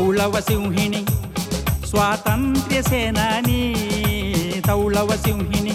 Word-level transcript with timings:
ತೌಳವ 0.00 0.40
ಸಿಂಹಿಣಿ, 0.40 1.00
ಸ್ವಾತಂತ್ರ್ಯ 1.86 2.82
ಸೇನಾನಿ. 2.82 3.58
ತೌಳವ 4.66 5.10
ಸಿಂಹಿಣಿ, 5.24 5.72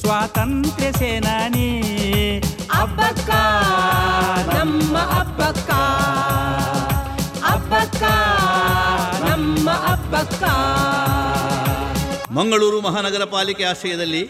ಸ್ವಾತಂತ್ರ್ಯ 0.00 0.92
ಸೇನಾನಿ. 0.92 1.68
ಅಬ್ಬಕ್ಕ, 2.74 3.30
ನಮ್ಮ 4.54 4.98
ಅಬ್ಬಕ್ಕ. 4.98 5.70
ಅಬ್ಬಕ್ಕ, 7.44 8.02
ನಮ್ಮ 9.30 9.70
ಅಬ್ಬಕ್ಕ. 9.70 10.44
ಮಂಗಳೂರು 12.30 12.80
ಮಹಾನಗರ 12.80 13.24
ಪಾಲಿಕೆ 13.24 13.64
ಆಶ್ರಯದಲ್ಲಿ 13.64 14.22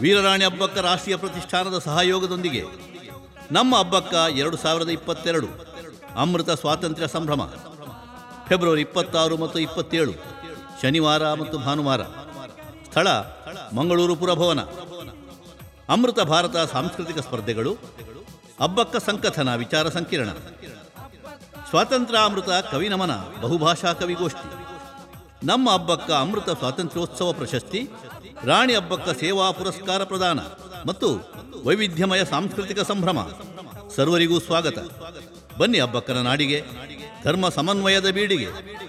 ವೀರರಾಣಿ 0.00 0.44
ಅಬ್ಬಕ್ಕ 0.44 0.78
ರಾಷ್ಟ್ರೀಯ 0.78 1.16
ಪ್ರತಿಷ್ಠಾನದ 1.16 1.78
ಸಹಯೋಗದೊಂದಿಗೆ 1.78 2.62
ನಮ್ಮ 3.52 3.76
ಹಬ್ಬಕ್ಕ 3.76 4.14
ಎರಡು 4.14 4.56
ಸಾವಿರದ 4.56 4.88
ಇಪ್ಪತ್ತೆರಡು 4.88 5.50
ಅಮೃತ 6.16 6.50
ಸ್ವಾತಂತ್ರ್ಯ 6.50 7.08
ಸಂಭ್ರಮ. 7.08 7.42
ಫೆಬ್ರವರಿ 8.52 8.80
ಇಪ್ಪತ್ತಾರು 8.80 9.34
ಮತ್ತು 9.42 9.58
ಇಪ್ಪತ್ತೇಳು, 9.58 10.12
ಶನಿವಾರ 10.80 11.24
ಮತ್ತು 11.32 11.56
ಭಾನುವಾರ. 11.58 12.02
ಸ್ಥಳ 12.88 13.08
ಮಂಗಳೂರು 13.76 14.14
ಪುರಭವನ. 14.16 14.60
ಅಮೃತ 15.92 16.20
ಭಾರತ 16.32 16.56
ಸಾಂಸ್ಕೃತಿಕ 16.72 17.18
ಸ್ಪರ್ಧೆಗಳು, 17.18 17.72
ಹಬ್ಬಕ್ಕ 18.62 18.96
ಸಂಕಥನ 18.96 19.54
ವಿಚಾರ 19.54 19.88
ಸಂಕಿರಣ. 19.88 20.30
ಸ್ವಾತಂತ್ರ್ಯ 21.70 22.20
ಅಮೃತ 22.24 22.50
ಕವಿ 22.72 22.88
ನಮನ 22.88 23.14
ಬಹುಭಾಷಾ 23.40 23.92
ಕವಿಗೋಷ್ಠಿ. 23.92 24.48
ನಮ್ಮ 25.46 25.66
ಹಬ್ಬಕ್ಕ 25.70 26.10
ಅಮೃತ 26.10 26.50
ಸ್ವಾತಂತ್ರ್ಯೋತ್ಸವ 26.50 27.32
ಪ್ರಶಸ್ತಿ, 27.32 27.80
ರಾಣಿ 28.44 28.74
ಹಬ್ಬಕ್ಕ 28.74 29.08
ಸೇವಾ 29.20 29.46
ಪುರಸ್ಕಾರ 29.50 30.04
ಪ್ರದಾನ 30.04 30.40
ಮತ್ತು 30.86 31.08
ವೈವಿಧ್ಯಮಯ 31.64 32.24
ಸಾಂಸ್ಕೃತಿಕ 32.24 32.80
ಸಂಭ್ರಮ. 32.80 33.18
ಸರ್ವರಿಗೂ 33.96 34.38
ಸ್ವಾಗತ. 34.40 34.78
ಬನ್ನಿ 35.58 35.78
ಹಬ್ಬಕ್ಕನ 35.80 36.20
ನಾಡಿಗೆ. 36.20 36.60
ಧರ್ಮ 37.24 37.48
ಸಮನ್ವಯದ 37.48 38.08
ಬೀಡಿಗೆ, 38.10 38.48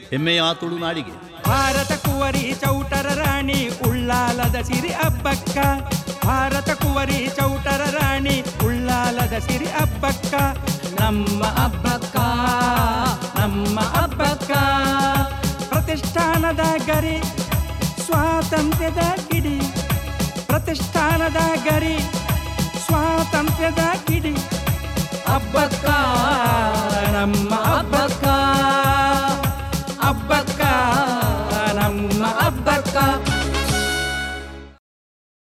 ಹೆಮ್ಮೆಯ 0.09 0.41
ತುಳು 0.59 0.77
ನಾಡಿಗೆ. 0.77 1.13
ಭಾರತ 1.49 1.91
ಕುವರಿ 2.05 2.55
ಚೌಟರ 2.61 3.07
ರಾಣಿ, 3.15 3.59
ಉಳ್ಳಾಲದ 3.87 4.57
ಸಿರಿ 4.61 4.93
ಅಬ್ಬಕ್ಕ. 5.07 5.57
ಭಾರತ 6.25 6.69
ಕುವರಿ 6.69 7.19
ಚೌಟರ 7.35 7.83
ರಾಣಿ, 7.99 8.35
ಉಳ್ಳಾಲದ 8.65 9.37
ಸಿರಿ 9.39 9.65
ಅಬ್ಬಕ್ಕ. 9.65 10.33
ನಮ್ಮ 11.01 11.43
ಅಬ್ಬಕ್ಕ 11.43 12.17
ನಮ್ಮ 13.39 13.79
ಅಬ್ಬಕ್ಕ. 13.79 14.51
ಪ್ರತಿಷ್ಠಾನದ 15.69 16.63
ಗರಿ, 16.85 17.17
ಸ್ವಾತಂತ್ರ್ಯದ 18.05 19.03
ಕಿಡಿ. 19.29 19.57
ಪ್ರತಿಷ್ಠಾನದ 20.47 21.41
ಗರಿ, 21.63 21.97
ಸ್ವಾತಂತ್ರ್ಯದ 22.85 23.83
ಕಿಡಿ. 24.07 24.35
ಹಬ್ಬಕ್ಕ 25.31 25.85
barca. 32.63 33.52